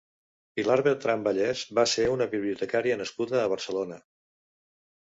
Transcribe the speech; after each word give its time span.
Pilar 0.59 0.77
Bertran 0.87 1.25
Vallès 1.27 1.61
va 1.81 1.85
ser 1.93 2.09
una 2.15 2.29
bibliotecària 2.35 2.99
nascuda 3.05 3.43
a 3.45 3.49
Barcelona. 3.57 4.05